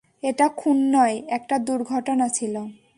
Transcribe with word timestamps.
এটা 0.23 0.47
খুন 0.49 0.77
নয়, 0.91 1.15
একটা 1.29 1.55
দুর্ঘটনা 1.59 2.27
ছিল। 2.29 2.55